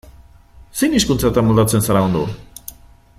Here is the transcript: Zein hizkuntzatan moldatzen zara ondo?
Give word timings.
Zein 0.79 0.95
hizkuntzatan 0.99 1.47
moldatzen 1.49 1.87
zara 1.89 2.05
ondo? 2.09 2.27